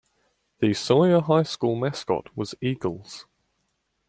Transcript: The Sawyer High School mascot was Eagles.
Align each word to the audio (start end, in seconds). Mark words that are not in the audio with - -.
The 0.61 0.73
Sawyer 0.73 1.19
High 1.21 1.43
School 1.43 1.75
mascot 1.75 2.35
was 2.35 2.55
Eagles. 2.59 3.27